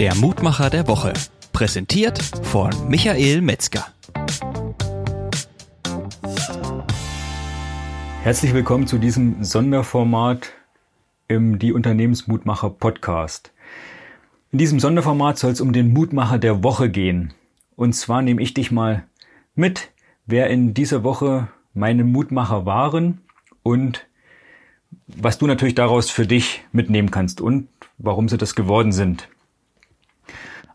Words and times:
Der 0.00 0.14
Mutmacher 0.14 0.70
der 0.70 0.88
Woche. 0.88 1.12
Präsentiert 1.52 2.18
von 2.42 2.70
Michael 2.88 3.42
Metzger. 3.42 3.84
Herzlich 8.22 8.54
willkommen 8.54 8.86
zu 8.86 8.96
diesem 8.96 9.44
Sonderformat 9.44 10.54
im 11.28 11.58
Die 11.58 11.74
Unternehmensmutmacher 11.74 12.70
Podcast. 12.70 13.52
In 14.52 14.58
diesem 14.58 14.80
Sonderformat 14.80 15.38
soll 15.38 15.52
es 15.52 15.60
um 15.60 15.74
den 15.74 15.92
Mutmacher 15.92 16.38
der 16.38 16.64
Woche 16.64 16.88
gehen. 16.88 17.34
Und 17.76 17.92
zwar 17.92 18.22
nehme 18.22 18.40
ich 18.40 18.54
dich 18.54 18.70
mal 18.70 19.04
mit, 19.54 19.90
wer 20.24 20.48
in 20.48 20.72
dieser 20.72 21.04
Woche 21.04 21.48
meine 21.74 22.04
Mutmacher 22.04 22.64
waren 22.64 23.20
und 23.62 24.06
was 25.08 25.36
du 25.36 25.46
natürlich 25.46 25.74
daraus 25.74 26.08
für 26.08 26.26
dich 26.26 26.64
mitnehmen 26.72 27.10
kannst 27.10 27.42
und 27.42 27.68
warum 27.98 28.30
sie 28.30 28.38
das 28.38 28.54
geworden 28.54 28.92
sind. 28.92 29.28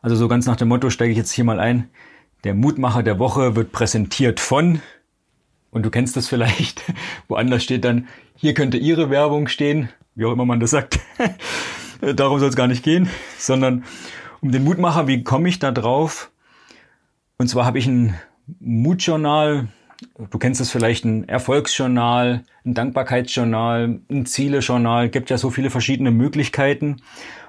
Also 0.05 0.17
so 0.17 0.27
ganz 0.27 0.45
nach 0.45 0.55
dem 0.55 0.67
Motto 0.67 0.91
steige 0.91 1.09
ich 1.11 1.17
jetzt 1.17 1.31
hier 1.31 1.45
mal 1.45 1.59
ein. 1.59 1.89
Der 2.43 2.53
Mutmacher 2.53 3.01
der 3.01 3.17
Woche 3.17 3.55
wird 3.55 3.71
präsentiert 3.71 4.39
von, 4.39 4.79
und 5.71 5.83
du 5.83 5.89
kennst 5.89 6.15
das 6.15 6.27
vielleicht, 6.27 6.83
woanders 7.27 7.63
steht 7.63 7.83
dann, 7.85 8.07
hier 8.35 8.53
könnte 8.53 8.77
Ihre 8.77 9.09
Werbung 9.09 9.47
stehen, 9.47 9.89
wie 10.13 10.25
auch 10.25 10.31
immer 10.31 10.45
man 10.45 10.59
das 10.59 10.69
sagt. 10.69 10.99
Darum 12.15 12.37
soll 12.37 12.49
es 12.49 12.55
gar 12.55 12.67
nicht 12.67 12.83
gehen, 12.83 13.09
sondern 13.39 13.83
um 14.41 14.51
den 14.51 14.63
Mutmacher, 14.63 15.07
wie 15.07 15.23
komme 15.23 15.49
ich 15.49 15.57
da 15.57 15.71
drauf? 15.71 16.29
Und 17.39 17.47
zwar 17.47 17.65
habe 17.65 17.79
ich 17.79 17.87
ein 17.87 18.13
Mutjournal, 18.59 19.69
du 20.29 20.37
kennst 20.37 20.61
es 20.61 20.69
vielleicht, 20.69 21.03
ein 21.03 21.27
Erfolgsjournal, 21.27 22.43
ein 22.63 22.73
Dankbarkeitsjournal, 22.75 24.01
ein 24.11 24.25
Zielejournal, 24.27 25.09
gibt 25.09 25.31
ja 25.31 25.39
so 25.39 25.49
viele 25.49 25.71
verschiedene 25.71 26.11
Möglichkeiten. 26.11 26.97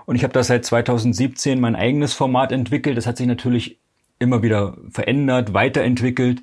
Und 0.06 0.16
ich 0.16 0.23
habe 0.23 0.33
da 0.33 0.42
seit 0.42 0.65
2017 0.65 1.60
mein 1.60 1.77
eigenes 1.77 2.14
Format 2.14 2.52
entwickelt. 2.52 2.97
Das 2.97 3.06
hat 3.06 3.16
sich 3.16 3.27
natürlich 3.27 3.78
immer 4.19 4.42
wieder 4.42 4.77
verändert, 4.91 5.53
weiterentwickelt. 5.53 6.42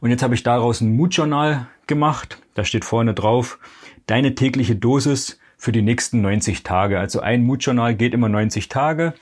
Und 0.00 0.10
jetzt 0.10 0.22
habe 0.22 0.34
ich 0.34 0.42
daraus 0.42 0.80
ein 0.80 0.96
Mutjournal 0.96 1.66
gemacht. 1.86 2.38
Da 2.54 2.64
steht 2.64 2.84
vorne 2.84 3.14
drauf, 3.14 3.58
deine 4.06 4.34
tägliche 4.34 4.76
Dosis 4.76 5.38
für 5.56 5.72
die 5.72 5.82
nächsten 5.82 6.20
90 6.20 6.62
Tage. 6.62 6.98
Also 6.98 7.20
ein 7.20 7.44
Mutjournal 7.44 7.94
geht 7.94 8.12
immer 8.12 8.28
90 8.28 8.68
Tage. 8.68 9.14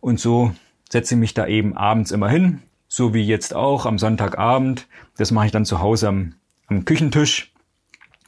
Und 0.00 0.20
so 0.20 0.52
setze 0.90 1.14
ich 1.14 1.20
mich 1.20 1.34
da 1.34 1.46
eben 1.46 1.76
abends 1.76 2.10
immer 2.10 2.28
hin, 2.28 2.62
so 2.86 3.14
wie 3.14 3.22
jetzt 3.22 3.54
auch 3.54 3.86
am 3.86 3.98
Sonntagabend. 3.98 4.86
Das 5.16 5.30
mache 5.30 5.46
ich 5.46 5.52
dann 5.52 5.64
zu 5.64 5.80
Hause 5.80 6.08
am, 6.08 6.34
am 6.66 6.84
Küchentisch 6.84 7.52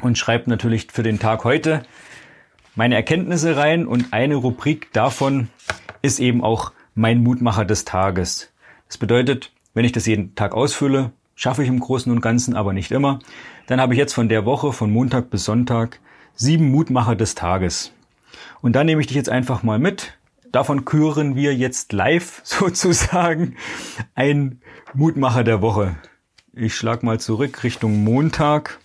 und 0.00 0.19
schreibe 0.19 0.50
natürlich 0.50 0.89
für 0.91 1.03
den 1.03 1.19
Tag 1.19 1.45
heute 1.45 1.83
meine 2.75 2.97
Erkenntnisse 2.97 3.56
rein 3.56 3.86
und 3.86 4.12
eine 4.12 4.36
Rubrik 4.36 4.92
davon 4.92 5.48
ist 6.03 6.19
eben 6.19 6.42
auch 6.42 6.72
mein 6.94 7.22
Mutmacher 7.22 7.64
des 7.64 7.84
Tages. 7.84 8.53
Das 8.89 8.98
bedeutet, 8.98 9.53
wenn 9.75 9.84
ich 9.84 9.92
das 9.92 10.06
jeden 10.06 10.34
Tag 10.34 10.55
ausfülle, 10.55 11.12
schaffe 11.34 11.62
ich 11.62 11.69
im 11.69 11.81
Großen 11.81 12.11
und 12.11 12.20
Ganzen, 12.20 12.55
aber 12.55 12.72
nicht 12.72 12.91
immer, 12.91 13.20
dann 13.66 13.81
habe 13.81 13.94
ich 13.94 13.98
jetzt 13.98 14.12
von 14.12 14.28
der 14.28 14.44
Woche, 14.44 14.72
von 14.72 14.91
Montag 14.91 15.31
bis 15.31 15.44
Sonntag, 15.44 16.00
sieben 16.34 16.70
Mutmacher 16.70 17.16
des 17.16 17.34
Tages. 17.34 17.92
Und 18.61 18.75
da 18.75 18.84
nehme 18.84 19.00
ich 19.00 19.06
dich 19.06 19.16
jetzt 19.16 19.31
einfach 19.31 19.62
mal 19.62 19.78
mit. 19.78 20.19
Davon 20.50 20.84
küren 20.84 21.34
wir 21.34 21.55
jetzt 21.55 21.92
live 21.92 22.41
sozusagen 22.44 23.56
ein 24.14 24.61
Mutmacher 24.94 25.44
der 25.44 25.62
Woche. 25.62 25.97
Ich 26.53 26.77
schlag 26.77 27.03
mal 27.03 27.19
zurück 27.19 27.64
Richtung 27.64 28.05
Montag. 28.05 28.78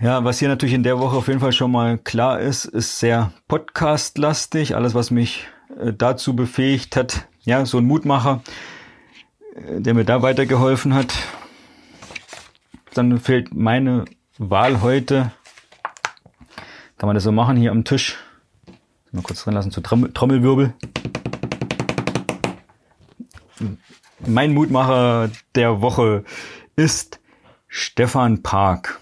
Ja, 0.00 0.24
was 0.24 0.40
hier 0.40 0.48
natürlich 0.48 0.74
in 0.74 0.82
der 0.82 0.98
Woche 0.98 1.16
auf 1.16 1.28
jeden 1.28 1.38
Fall 1.38 1.52
schon 1.52 1.70
mal 1.70 1.98
klar 1.98 2.40
ist, 2.40 2.64
ist 2.64 2.98
sehr 2.98 3.32
podcastlastig. 3.46 4.74
Alles, 4.74 4.92
was 4.94 5.12
mich 5.12 5.46
äh, 5.78 5.92
dazu 5.92 6.34
befähigt 6.34 6.96
hat, 6.96 7.28
ja, 7.42 7.64
so 7.64 7.78
ein 7.78 7.84
Mutmacher, 7.84 8.42
äh, 9.54 9.80
der 9.80 9.94
mir 9.94 10.04
da 10.04 10.20
weitergeholfen 10.20 10.94
hat. 10.94 11.14
Dann 12.94 13.18
fehlt 13.20 13.54
meine 13.54 14.04
Wahl 14.36 14.82
heute. 14.82 15.30
Kann 16.98 17.06
man 17.06 17.14
das 17.14 17.24
so 17.24 17.32
machen 17.32 17.56
hier 17.56 17.70
am 17.70 17.84
Tisch? 17.84 18.16
Mal 19.12 19.22
kurz 19.22 19.44
drin 19.44 19.54
lassen 19.54 19.70
zu 19.70 19.80
Trommelwirbel. 19.80 20.74
Mein 24.26 24.54
Mutmacher 24.54 25.30
der 25.54 25.80
Woche 25.80 26.24
ist 26.74 27.20
Stefan 27.68 28.42
Park 28.42 29.00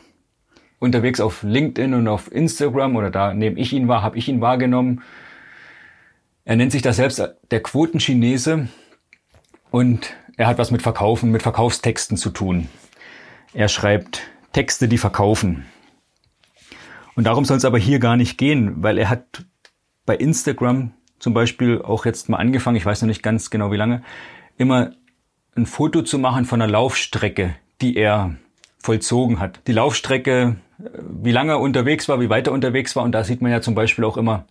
unterwegs 0.83 1.21
auf 1.21 1.45
LinkedIn 1.45 1.95
und 1.95 2.09
auf 2.09 2.31
Instagram 2.31 2.97
oder 2.97 3.11
da 3.11 3.33
nehme 3.33 3.59
ich 3.59 3.73
ihn 3.73 3.87
wahr, 3.87 4.03
habe 4.03 4.19
ich 4.19 4.29
ihn 4.29 4.41
wahrgenommen. 4.41 5.03
Er 6.45 6.57
nennt 6.57 6.73
sich 6.73 6.83
da 6.83 6.93
selbst 6.93 7.23
der 7.51 7.63
Quotenchinese 7.63 8.69
und 9.71 10.17
er 10.37 10.49
hat 10.49 10.59
was 10.59 10.73
mit 10.73 10.83
Verkaufen, 10.83 11.31
mit 11.31 11.43
Verkaufstexten 11.43 12.17
zu 12.17 12.31
tun. 12.31 12.69
Er 13.55 13.69
schreibt 13.69 14.23
Texte, 14.53 14.89
die 14.89 14.99
verkaufen. 14.99 15.67
Und 17.15 17.25
darum 17.25 17.45
soll 17.45 17.59
es 17.59 17.65
aber 17.65 17.79
hier 17.79 18.01
gar 18.01 18.17
nicht 18.17 18.37
gehen, 18.37 18.83
weil 18.83 18.99
er 18.99 19.09
hat 19.09 19.45
bei 20.05 20.17
Instagram 20.17 20.93
zum 21.21 21.33
Beispiel 21.33 21.81
auch 21.81 22.05
jetzt 22.07 22.29
mal 22.29 22.39
angefangen, 22.39 22.77
ich 22.77 22.87
weiß 22.87 23.03
noch 23.03 23.09
nicht 23.09 23.23
ganz 23.23 23.51
genau 23.51 23.71
wie 23.71 23.77
lange, 23.77 24.03
immer 24.57 24.91
ein 25.55 25.67
Foto 25.67 26.03
zu 26.03 26.19
machen 26.19 26.45
von 26.45 26.61
einer 26.61 26.73
Laufstrecke, 26.73 27.55
die 27.81 27.95
er 27.95 28.35
vollzogen 28.83 29.41
hat. 29.41 29.61
Die 29.67 29.73
Laufstrecke 29.73 30.57
wie 30.95 31.33
lange 31.33 31.53
er 31.53 31.61
unterwegs 31.61 32.09
war, 32.09 32.21
wie 32.21 32.31
weit 32.31 32.47
er 32.47 32.53
unterwegs 32.53 32.97
war. 32.97 33.05
Und 33.05 33.13
da 33.13 33.25
sieht 33.25 33.43
man 33.43 33.51
ja 33.51 33.61
zum 33.61 33.75
Beispiel 33.75 34.05
auch 34.05 34.17
immer, 34.17 34.47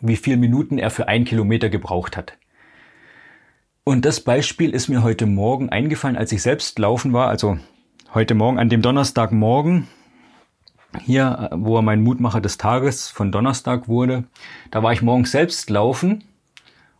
wie 0.00 0.16
viele 0.16 0.36
Minuten 0.36 0.78
er 0.78 0.90
für 0.90 1.08
ein 1.08 1.24
Kilometer 1.24 1.68
gebraucht 1.68 2.16
hat. 2.16 2.34
Und 3.84 4.04
das 4.04 4.20
Beispiel 4.20 4.70
ist 4.70 4.88
mir 4.88 5.02
heute 5.02 5.26
Morgen 5.26 5.68
eingefallen, 5.68 6.16
als 6.16 6.32
ich 6.32 6.42
selbst 6.42 6.78
laufen 6.78 7.12
war, 7.12 7.28
also 7.28 7.58
heute 8.14 8.34
Morgen, 8.34 8.58
an 8.58 8.70
dem 8.70 8.80
Donnerstagmorgen, 8.80 9.88
hier, 11.02 11.50
wo 11.52 11.76
er 11.76 11.82
mein 11.82 12.02
Mutmacher 12.02 12.40
des 12.40 12.56
Tages 12.56 13.10
von 13.10 13.30
Donnerstag 13.30 13.88
wurde, 13.88 14.24
da 14.70 14.82
war 14.82 14.92
ich 14.92 15.02
morgens 15.02 15.32
selbst 15.32 15.68
laufen. 15.68 16.24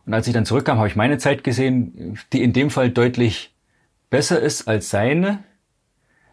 Und 0.05 0.13
als 0.13 0.27
ich 0.27 0.33
dann 0.33 0.45
zurückkam, 0.45 0.77
habe 0.77 0.87
ich 0.87 0.95
meine 0.95 1.17
Zeit 1.17 1.43
gesehen, 1.43 2.19
die 2.33 2.43
in 2.43 2.53
dem 2.53 2.69
Fall 2.69 2.91
deutlich 2.91 3.55
besser 4.11 4.39
ist 4.39 4.67
als 4.67 4.89
seine. 4.89 5.43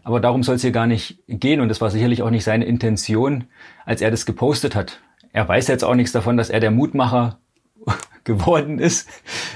Aber 0.05 0.21
darum 0.21 0.43
soll 0.43 0.57
es 0.57 0.63
hier 0.63 0.73
gar 0.73 0.87
nicht 0.87 1.19
gehen 1.29 1.61
und 1.61 1.69
das 1.69 1.81
war 1.81 1.91
sicherlich 1.91 2.23
auch 2.23 2.31
nicht 2.31 2.45
seine 2.45 2.65
Intention, 2.65 3.45
als 3.85 4.01
er 4.01 4.11
das 4.11 4.27
gepostet 4.27 4.75
hat. 4.75 5.01
Er 5.33 5.49
weiß 5.49 5.69
jetzt 5.69 5.85
auch 5.85 5.95
nichts 5.95 6.13
davon, 6.13 6.37
dass 6.37 6.51
er 6.51 6.61
der 6.61 6.71
Mutmacher 6.71 7.39
geworden 8.25 8.79
ist. 8.79 9.09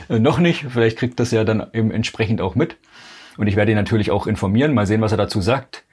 Äh, 0.09 0.19
noch 0.19 0.39
nicht. 0.39 0.67
Vielleicht 0.69 0.99
kriegt 0.99 1.21
das 1.21 1.31
ja 1.31 1.45
dann 1.45 1.67
eben 1.73 1.91
entsprechend 1.91 2.41
auch 2.41 2.55
mit. 2.55 2.77
Und 3.37 3.49
ich 3.49 3.57
werde 3.57 3.73
ihn 3.73 3.77
natürlich 3.77 4.11
auch 4.11 4.27
informieren, 4.27 4.73
mal 4.73 4.87
sehen, 4.87 5.03
was 5.03 5.13
er 5.13 5.19
dazu 5.19 5.41
sagt. 5.41 5.85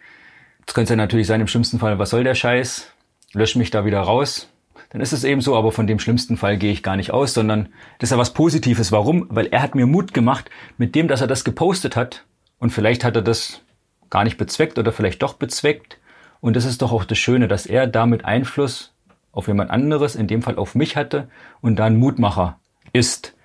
Jetzt 0.59 0.73
könnte 0.73 0.85
es 0.85 0.89
ja 0.91 0.95
natürlich 0.95 1.27
sein, 1.27 1.41
im 1.41 1.47
schlimmsten 1.47 1.79
Fall, 1.79 1.99
was 1.99 2.11
soll 2.11 2.23
der 2.23 2.35
Scheiß? 2.35 2.93
Lösch 3.33 3.55
mich 3.55 3.71
da 3.71 3.83
wieder 3.85 3.99
raus. 3.99 4.49
Dann 4.91 5.01
ist 5.01 5.11
es 5.11 5.23
eben 5.23 5.41
so, 5.41 5.57
aber 5.57 5.71
von 5.71 5.87
dem 5.87 5.99
schlimmsten 5.99 6.37
Fall 6.37 6.57
gehe 6.57 6.71
ich 6.71 6.83
gar 6.83 6.95
nicht 6.95 7.11
aus, 7.11 7.33
sondern 7.33 7.69
das 7.99 8.07
ist 8.07 8.11
ja 8.11 8.17
was 8.17 8.33
Positives. 8.33 8.91
Warum? 8.91 9.25
Weil 9.29 9.47
er 9.47 9.61
hat 9.61 9.75
mir 9.75 9.87
Mut 9.87 10.13
gemacht 10.13 10.49
mit 10.77 10.95
dem, 10.95 11.07
dass 11.07 11.19
er 11.19 11.27
das 11.27 11.43
gepostet 11.43 11.95
hat. 11.95 12.25
Und 12.59 12.69
vielleicht 12.69 13.03
hat 13.03 13.15
er 13.15 13.23
das 13.23 13.62
gar 14.13 14.23
nicht 14.23 14.37
bezweckt 14.37 14.77
oder 14.77 14.91
vielleicht 14.91 15.23
doch 15.23 15.33
bezweckt. 15.33 15.97
Und 16.39 16.55
das 16.55 16.65
ist 16.65 16.83
doch 16.83 16.91
auch 16.91 17.03
das 17.03 17.17
Schöne, 17.17 17.47
dass 17.47 17.65
er 17.65 17.87
damit 17.87 18.25
Einfluss 18.25 18.93
auf 19.31 19.47
jemand 19.47 19.71
anderes, 19.71 20.15
in 20.15 20.27
dem 20.27 20.43
Fall 20.43 20.57
auf 20.57 20.75
mich 20.75 20.95
hatte 20.95 21.29
und 21.61 21.77
dann 21.77 21.97
Mutmacher 21.97 22.59
ist. 22.93 23.35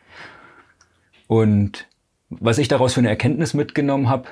Und 1.26 1.88
was 2.28 2.58
ich 2.58 2.68
daraus 2.68 2.92
für 2.92 3.00
eine 3.00 3.08
Erkenntnis 3.08 3.54
mitgenommen 3.54 4.10
habe, 4.10 4.28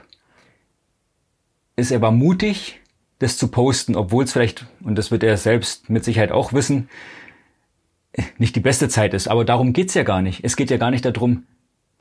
ist, 1.74 1.91
er 1.91 2.02
war 2.02 2.10
mutig, 2.10 2.80
das 3.18 3.38
zu 3.38 3.48
posten, 3.48 3.97
obwohl 3.97 4.24
es 4.24 4.32
vielleicht, 4.32 4.66
und 4.84 4.97
das 4.97 5.10
wird 5.10 5.22
er 5.22 5.38
selbst 5.38 5.88
mit 5.88 6.04
Sicherheit 6.04 6.32
auch 6.32 6.53
wissen, 6.53 6.91
nicht 8.36 8.54
die 8.56 8.60
beste 8.60 8.91
Zeit 8.91 9.15
ist. 9.15 9.27
Aber 9.27 9.47
darum 9.47 9.72
geht's 9.72 9.94
ja 9.94 10.03
gar 10.03 10.21
nicht. 10.21 10.44
Es 10.44 10.54
geht 10.54 10.71
ja 10.71 10.77
gar 10.77 10.91
nicht 10.91 11.06
darum, 11.06 11.44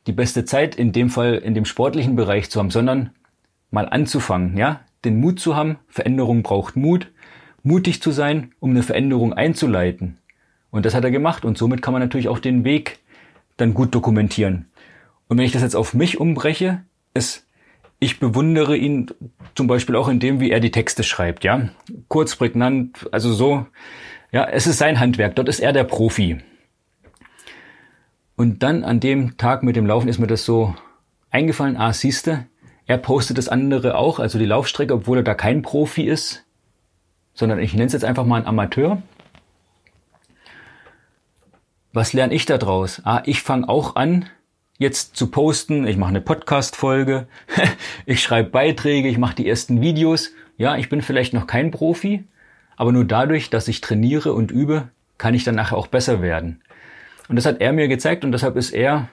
die 0.08 0.12
beste 0.12 0.44
Zeit 0.44 0.76
in 0.76 0.92
dem 0.92 1.10
Fall 1.10 1.36
in 1.36 1.54
dem 1.54 1.64
sportlichen 1.64 2.18
Bereich 2.18 2.50
zu 2.50 2.60
haben, 2.60 2.70
sondern 2.70 3.12
mal 3.76 3.90
anzufangen, 3.90 4.58
ja, 4.58 4.80
den 5.04 5.20
Mut 5.20 5.40
zu 5.40 5.56
haben. 5.56 5.78
Veränderung 5.90 6.44
braucht 6.44 6.78
Mut, 6.78 7.12
mutig 7.62 8.02
zu 8.02 8.12
sein, 8.12 8.54
um 8.60 8.72
eine 8.72 8.84
Veränderung 8.84 9.34
einzuleiten. 9.34 10.18
Und 10.72 10.86
das 10.86 10.96
hat 10.96 11.04
er 11.04 11.12
gemacht 11.12 11.46
und 11.46 11.58
somit 11.58 11.82
kann 11.82 11.92
man 11.92 12.02
natürlich 12.02 12.30
auch 12.30 12.40
den 12.40 12.64
Weg 12.64 13.00
dann 13.58 13.74
gut 13.74 13.94
dokumentieren. 13.94 14.68
Und 15.28 15.38
wenn 15.38 15.46
ich 15.46 15.52
das 15.52 15.62
jetzt 15.62 15.76
auf 15.76 15.94
mich 15.94 16.20
umbreche, 16.20 16.84
ist, 17.14 17.48
ich 18.00 18.20
bewundere 18.20 18.78
ihn 18.78 19.12
zum 19.56 19.68
Beispiel 19.68 19.96
auch 19.96 20.08
in 20.08 20.20
dem, 20.20 20.40
wie 20.40 20.52
er 20.52 20.62
die 20.62 20.72
Texte 20.72 21.04
schreibt, 21.04 21.44
ja. 21.44 21.70
Kurz, 22.08 22.36
prägnant, 22.36 23.10
also 23.12 23.34
so, 23.34 23.66
ja, 24.32 24.46
es 24.46 24.68
ist 24.68 24.78
sein 24.78 25.00
Handwerk, 25.00 25.36
dort 25.36 25.50
ist 25.50 25.60
er 25.60 25.74
der 25.74 25.84
Profi. 25.84 26.38
Und 28.38 28.64
dann 28.64 28.86
an 28.86 29.02
dem 29.02 29.38
Tag 29.38 29.64
mit 29.64 29.76
dem 29.76 29.86
Laufen 29.86 30.08
ist 30.08 30.20
mir 30.20 30.28
das 30.28 30.46
so 30.46 30.76
eingefallen, 31.30 31.78
ah, 31.78 31.92
siehste, 31.92 32.48
er 32.88 32.98
postet 32.98 33.38
das 33.38 33.50
andere 33.50 33.98
auch, 33.98 34.20
also 34.20 34.38
die 34.38 34.46
Laufstrecke, 34.46 34.94
obwohl 34.94 35.18
er 35.18 35.24
da 35.24 35.34
kein 35.34 35.62
Profi 35.62 36.04
ist, 36.04 36.46
sondern 37.34 37.60
ich 37.60 37.74
nenne 37.74 37.86
es 37.86 37.94
jetzt 37.94 38.06
einfach 38.06 38.26
mal 38.26 38.42
ein 38.42 38.48
Amateur. 38.48 39.02
was 41.96 42.12
lerne 42.12 42.34
ich 42.34 42.46
da 42.46 42.58
draus? 42.58 43.02
Ah, 43.06 43.24
ich 43.26 43.42
fange 43.42 43.70
auch 43.70 43.96
an, 43.96 44.26
jetzt 44.78 45.16
zu 45.16 45.32
posten. 45.32 45.88
Ich 45.88 45.96
mache 45.96 46.10
eine 46.10 46.20
Podcast-Folge, 46.22 47.28
ich 48.06 48.22
schreibe 48.22 48.50
Beiträge, 48.50 49.08
ich 49.08 49.18
mache 49.18 49.36
die 49.36 49.48
ersten 49.48 49.82
Videos. 49.82 50.32
Ja, 50.58 50.76
ich 50.76 50.90
bin 50.90 51.02
vielleicht 51.02 51.34
noch 51.34 51.48
kein 51.48 51.72
Profi, 51.72 52.26
aber 52.76 52.92
nur 52.92 53.06
dadurch, 53.06 53.50
dass 53.50 53.70
ich 53.70 53.82
trainiere 53.82 54.34
und 54.34 54.52
übe, 54.52 54.90
kann 55.18 55.34
ich 55.34 55.46
dann 55.46 55.56
nachher 55.56 55.78
auch 55.78 55.88
besser 55.88 56.22
werden. 56.22 56.62
Und 57.30 57.38
das 57.38 57.46
hat 57.46 57.62
er 57.62 57.72
mir 57.72 57.88
gezeigt 57.88 58.26
und 58.26 58.32
deshalb 58.34 58.58
ist 58.58 58.72
er 58.72 59.08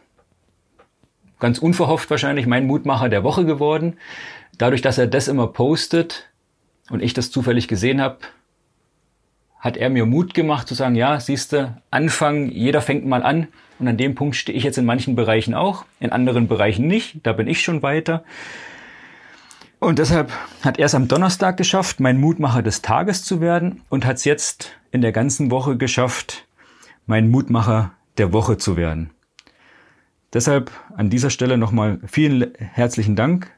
ganz 1.43 1.59
unverhofft 1.59 2.09
wahrscheinlich 2.09 2.47
mein 2.47 2.67
Mutmacher 2.67 3.11
der 3.11 3.25
Woche 3.25 3.45
geworden. 3.45 3.99
Dadurch, 4.57 4.81
dass 4.81 4.97
er 4.97 5.09
das 5.09 5.29
immer 5.29 5.49
postet 5.49 6.31
und 6.89 7.03
ich 7.03 7.13
das 7.13 7.31
zufällig 7.31 7.69
gesehen 7.69 8.01
habe, 8.01 8.19
hat 9.59 9.77
er 9.77 9.91
mir 9.91 10.07
Mut 10.07 10.35
gemacht 10.35 10.67
zu 10.67 10.75
sagen, 10.75 10.95
ja, 10.95 11.21
siehste, 11.21 11.83
Anfang, 11.91 12.49
jeder 12.49 12.81
fängt 12.81 13.07
mal 13.07 13.23
an 13.23 13.49
und 13.79 13.89
an 13.89 13.97
dem 13.97 14.15
Punkt 14.15 14.37
stehe 14.37 14.57
ich 14.57 14.65
jetzt 14.65 14.79
in 14.79 14.85
manchen 14.85 15.15
Bereichen 15.15 15.55
auch, 15.55 15.85
in 16.01 16.11
anderen 16.13 16.49
Bereichen 16.49 16.87
nicht, 16.87 17.19
da 17.25 17.33
bin 17.33 17.49
ich 17.49 17.63
schon 17.63 17.83
weiter. 17.83 18.25
Und 19.79 19.99
deshalb 19.99 20.33
hat 20.63 20.79
er 20.79 20.87
es 20.87 20.95
am 20.95 21.09
Donnerstag 21.09 21.57
geschafft, 21.57 21.99
mein 21.99 22.21
Mutmacher 22.21 22.63
des 22.63 22.83
Tages 22.83 23.25
zu 23.25 23.41
werden 23.41 23.83
und 23.89 24.07
hat 24.07 24.17
es 24.17 24.25
jetzt 24.25 24.79
in 24.93 25.01
der 25.01 25.11
ganzen 25.11 25.51
Woche 25.51 25.77
geschafft, 25.77 26.47
mein 27.07 27.31
Mutmacher 27.31 27.93
der 28.17 28.33
Woche 28.33 28.59
zu 28.59 28.77
werden. 28.77 29.11
Deshalb 30.33 30.71
an 30.97 31.11
dieser 31.11 31.31
Stelle 31.31 31.59
nochmal 31.59 32.01
vielen 32.07 32.55
herzlichen 32.57 33.17
Dank, 33.17 33.51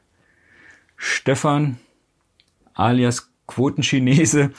Stefan 0.97 1.77
alias 2.73 3.31
Quotenchinese, 3.47 4.51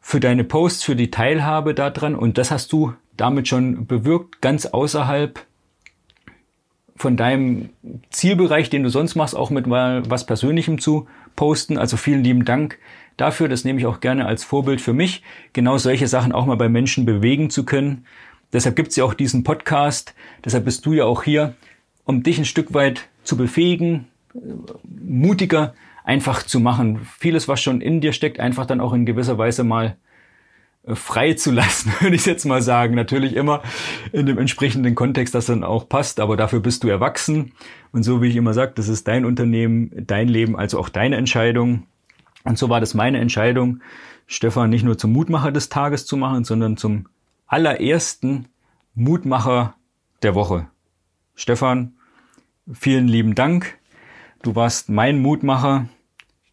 für 0.00 0.20
deine 0.20 0.44
Posts, 0.44 0.84
für 0.84 0.96
die 0.96 1.10
Teilhabe 1.10 1.74
daran 1.74 2.14
und 2.14 2.38
das 2.38 2.50
hast 2.50 2.72
du 2.72 2.94
damit 3.16 3.46
schon 3.46 3.86
bewirkt, 3.86 4.40
ganz 4.40 4.64
außerhalb 4.66 5.44
von 6.96 7.16
deinem 7.16 7.68
Zielbereich, 8.10 8.70
den 8.70 8.82
du 8.82 8.88
sonst 8.88 9.14
machst, 9.14 9.36
auch 9.36 9.50
mit 9.50 9.66
mal 9.66 10.02
was 10.10 10.26
Persönlichem 10.26 10.78
zu 10.78 11.06
posten. 11.36 11.78
Also 11.78 11.96
vielen 11.96 12.24
lieben 12.24 12.44
Dank 12.44 12.78
dafür. 13.16 13.48
Das 13.48 13.64
nehme 13.64 13.78
ich 13.78 13.86
auch 13.86 14.00
gerne 14.00 14.26
als 14.26 14.44
Vorbild 14.44 14.80
für 14.80 14.92
mich, 14.92 15.22
genau 15.52 15.78
solche 15.78 16.08
Sachen 16.08 16.32
auch 16.32 16.46
mal 16.46 16.56
bei 16.56 16.68
Menschen 16.68 17.04
bewegen 17.04 17.50
zu 17.50 17.64
können. 17.64 18.04
Deshalb 18.52 18.76
gibt's 18.76 18.96
ja 18.96 19.04
auch 19.04 19.14
diesen 19.14 19.44
Podcast. 19.44 20.14
Deshalb 20.44 20.64
bist 20.64 20.86
du 20.86 20.92
ja 20.92 21.04
auch 21.04 21.22
hier, 21.22 21.54
um 22.04 22.22
dich 22.22 22.38
ein 22.38 22.44
Stück 22.44 22.72
weit 22.72 23.08
zu 23.22 23.36
befähigen, 23.36 24.06
mutiger 24.84 25.74
einfach 26.04 26.42
zu 26.42 26.58
machen. 26.58 27.00
Vieles, 27.18 27.48
was 27.48 27.62
schon 27.62 27.80
in 27.80 28.00
dir 28.00 28.12
steckt, 28.12 28.40
einfach 28.40 28.64
dann 28.66 28.80
auch 28.80 28.94
in 28.94 29.04
gewisser 29.04 29.36
Weise 29.36 29.64
mal 29.64 29.96
äh, 30.86 30.94
frei 30.94 31.34
zu 31.34 31.50
lassen, 31.50 31.92
würde 32.00 32.16
ich 32.16 32.24
jetzt 32.24 32.46
mal 32.46 32.62
sagen. 32.62 32.94
Natürlich 32.94 33.36
immer 33.36 33.62
in 34.12 34.24
dem 34.24 34.38
entsprechenden 34.38 34.94
Kontext, 34.94 35.34
das 35.34 35.46
dann 35.46 35.64
auch 35.64 35.88
passt, 35.88 36.18
aber 36.20 36.36
dafür 36.38 36.60
bist 36.60 36.82
du 36.84 36.88
erwachsen. 36.88 37.52
Und 37.92 38.04
so 38.04 38.22
wie 38.22 38.28
ich 38.28 38.36
immer 38.36 38.54
sage, 38.54 38.72
das 38.74 38.88
ist 38.88 39.06
dein 39.06 39.26
Unternehmen, 39.26 39.92
dein 40.06 40.28
Leben, 40.28 40.56
also 40.56 40.78
auch 40.78 40.88
deine 40.88 41.16
Entscheidung. 41.16 41.84
Und 42.44 42.56
so 42.56 42.70
war 42.70 42.80
das 42.80 42.94
meine 42.94 43.18
Entscheidung, 43.18 43.80
Stefan 44.26 44.70
nicht 44.70 44.84
nur 44.84 44.96
zum 44.96 45.12
Mutmacher 45.12 45.52
des 45.52 45.68
Tages 45.68 46.06
zu 46.06 46.16
machen, 46.16 46.44
sondern 46.44 46.76
zum 46.76 47.06
allerersten 47.48 48.48
Mutmacher 48.94 49.74
der 50.22 50.34
Woche. 50.34 50.66
Stefan, 51.34 51.94
vielen 52.72 53.08
lieben 53.08 53.34
Dank. 53.34 53.78
Du 54.42 54.54
warst 54.54 54.90
mein 54.90 55.20
Mutmacher. 55.20 55.88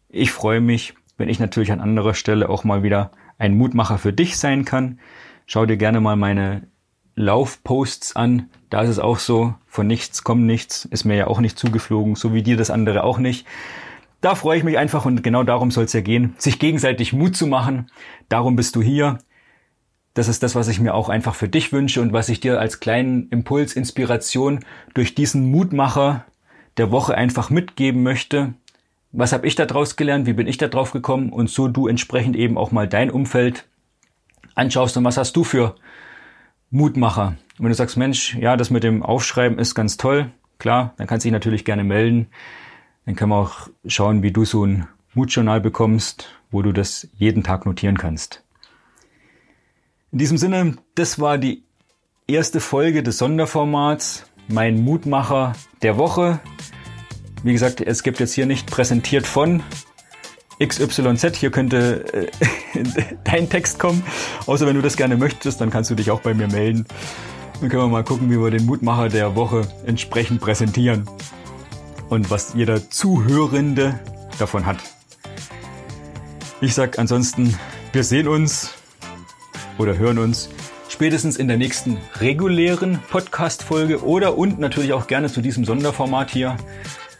Ich 0.08 0.32
freue 0.32 0.60
mich, 0.60 0.94
wenn 1.18 1.28
ich 1.28 1.38
natürlich 1.38 1.70
an 1.70 1.80
anderer 1.80 2.14
Stelle 2.14 2.48
auch 2.48 2.64
mal 2.64 2.82
wieder 2.82 3.12
ein 3.38 3.56
Mutmacher 3.56 3.98
für 3.98 4.12
dich 4.12 4.38
sein 4.38 4.64
kann. 4.64 4.98
Schau 5.44 5.66
dir 5.66 5.76
gerne 5.76 6.00
mal 6.00 6.16
meine 6.16 6.66
Laufposts 7.14 8.16
an. 8.16 8.48
Da 8.70 8.80
ist 8.80 8.90
es 8.90 8.98
auch 8.98 9.18
so, 9.18 9.54
von 9.66 9.86
nichts 9.86 10.24
kommt 10.24 10.44
nichts, 10.44 10.86
ist 10.86 11.04
mir 11.04 11.16
ja 11.16 11.26
auch 11.26 11.40
nicht 11.40 11.58
zugeflogen, 11.58 12.14
so 12.14 12.32
wie 12.32 12.42
dir 12.42 12.56
das 12.56 12.70
andere 12.70 13.04
auch 13.04 13.18
nicht. 13.18 13.46
Da 14.22 14.34
freue 14.34 14.56
ich 14.58 14.64
mich 14.64 14.78
einfach 14.78 15.04
und 15.04 15.22
genau 15.22 15.42
darum 15.42 15.70
soll 15.70 15.84
es 15.84 15.92
ja 15.92 16.00
gehen, 16.00 16.34
sich 16.38 16.58
gegenseitig 16.58 17.12
Mut 17.12 17.36
zu 17.36 17.46
machen. 17.46 17.90
Darum 18.30 18.56
bist 18.56 18.74
du 18.76 18.82
hier. 18.82 19.18
Das 20.16 20.28
ist 20.28 20.42
das, 20.42 20.54
was 20.54 20.68
ich 20.68 20.80
mir 20.80 20.94
auch 20.94 21.08
einfach 21.08 21.34
für 21.34 21.48
dich 21.48 21.72
wünsche 21.72 22.00
und 22.00 22.12
was 22.12 22.28
ich 22.28 22.40
dir 22.40 22.58
als 22.58 22.80
kleinen 22.80 23.28
Impuls, 23.28 23.74
Inspiration 23.74 24.64
durch 24.94 25.14
diesen 25.14 25.50
Mutmacher 25.50 26.24
der 26.78 26.90
Woche 26.90 27.14
einfach 27.14 27.50
mitgeben 27.50 28.02
möchte 28.02 28.54
was 29.16 29.32
habe 29.32 29.46
ich 29.46 29.54
da 29.54 29.64
draus 29.64 29.96
gelernt, 29.96 30.26
wie 30.26 30.34
bin 30.34 30.46
ich 30.46 30.58
da 30.58 30.68
drauf 30.68 30.92
gekommen 30.92 31.32
und 31.32 31.48
so 31.48 31.68
du 31.68 31.88
entsprechend 31.88 32.36
eben 32.36 32.58
auch 32.58 32.70
mal 32.70 32.86
dein 32.86 33.10
Umfeld 33.10 33.66
anschaust 34.54 34.96
und 34.96 35.04
was 35.04 35.16
hast 35.16 35.34
du 35.36 35.42
für 35.42 35.74
Mutmacher. 36.70 37.36
Und 37.58 37.64
wenn 37.64 37.68
du 37.68 37.74
sagst, 37.74 37.96
Mensch, 37.96 38.34
ja, 38.34 38.58
das 38.58 38.68
mit 38.68 38.84
dem 38.84 39.02
Aufschreiben 39.02 39.58
ist 39.58 39.74
ganz 39.74 39.96
toll, 39.96 40.30
klar, 40.58 40.92
dann 40.98 41.06
kannst 41.06 41.24
du 41.24 41.28
dich 41.28 41.32
natürlich 41.32 41.64
gerne 41.64 41.82
melden. 41.82 42.26
Dann 43.06 43.16
können 43.16 43.30
wir 43.30 43.36
auch 43.36 43.70
schauen, 43.86 44.22
wie 44.22 44.32
du 44.32 44.44
so 44.44 44.66
ein 44.66 44.86
Mutjournal 45.14 45.62
bekommst, 45.62 46.28
wo 46.50 46.60
du 46.60 46.72
das 46.72 47.08
jeden 47.16 47.42
Tag 47.42 47.64
notieren 47.64 47.96
kannst. 47.96 48.42
In 50.16 50.18
diesem 50.18 50.38
Sinne, 50.38 50.76
das 50.94 51.20
war 51.20 51.36
die 51.36 51.62
erste 52.26 52.60
Folge 52.60 53.02
des 53.02 53.18
Sonderformats, 53.18 54.24
mein 54.48 54.82
Mutmacher 54.82 55.52
der 55.82 55.98
Woche. 55.98 56.40
Wie 57.42 57.52
gesagt, 57.52 57.82
es 57.82 58.02
gibt 58.02 58.18
jetzt 58.18 58.32
hier 58.32 58.46
nicht 58.46 58.66
präsentiert 58.66 59.26
von 59.26 59.62
XYZ. 60.58 61.36
Hier 61.36 61.50
könnte 61.50 62.30
äh, 62.74 62.82
dein 63.24 63.50
Text 63.50 63.78
kommen. 63.78 64.02
Außer 64.46 64.66
wenn 64.66 64.76
du 64.76 64.80
das 64.80 64.96
gerne 64.96 65.18
möchtest, 65.18 65.60
dann 65.60 65.68
kannst 65.68 65.90
du 65.90 65.94
dich 65.94 66.10
auch 66.10 66.22
bei 66.22 66.32
mir 66.32 66.48
melden. 66.48 66.86
Dann 67.60 67.68
können 67.68 67.82
wir 67.82 67.88
mal 67.88 68.02
gucken, 68.02 68.30
wie 68.30 68.40
wir 68.40 68.50
den 68.50 68.64
Mutmacher 68.64 69.10
der 69.10 69.36
Woche 69.36 69.68
entsprechend 69.84 70.40
präsentieren. 70.40 71.04
Und 72.08 72.30
was 72.30 72.54
jeder 72.54 72.88
Zuhörende 72.88 74.00
davon 74.38 74.64
hat. 74.64 74.78
Ich 76.62 76.72
sag 76.72 76.98
ansonsten, 76.98 77.54
wir 77.92 78.02
sehen 78.02 78.28
uns 78.28 78.75
oder 79.78 79.98
hören 79.98 80.18
uns 80.18 80.48
spätestens 80.88 81.36
in 81.36 81.48
der 81.48 81.56
nächsten 81.56 81.98
regulären 82.20 82.98
Podcast-Folge 83.10 84.04
oder 84.04 84.38
und 84.38 84.58
natürlich 84.58 84.92
auch 84.92 85.06
gerne 85.06 85.28
zu 85.28 85.40
diesem 85.40 85.64
Sonderformat 85.64 86.30
hier 86.30 86.56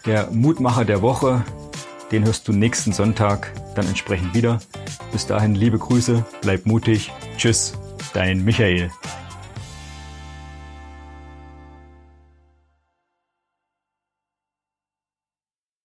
der 0.07 0.31
Mutmacher 0.31 0.85
der 0.85 1.03
Woche, 1.03 1.45
den 2.13 2.25
hörst 2.25 2.47
du 2.49 2.53
nächsten 2.53 2.93
Sonntag 2.93 3.53
dann 3.75 3.87
entsprechend 3.87 4.35
wieder. 4.35 4.61
Bis 5.13 5.27
dahin 5.27 5.55
liebe 5.55 5.79
Grüße, 5.79 6.25
bleib 6.41 6.67
mutig. 6.67 7.13
Tschüss, 7.37 7.75
dein 8.15 8.45
Michael. 8.45 8.91